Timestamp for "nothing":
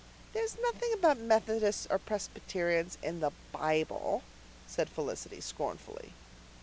0.59-0.91